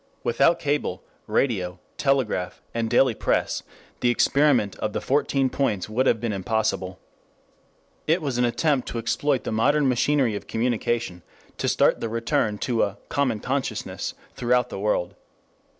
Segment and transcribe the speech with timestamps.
[0.23, 3.61] Without cable, radio, telegraph, and daily press,
[3.99, 6.97] the experiment of the Fourteen Points would have been impossible.
[8.07, 11.21] It was an attempt to exploit the modern machinery of communication
[11.59, 15.13] to start the return to a "common consciousness" throughout the world.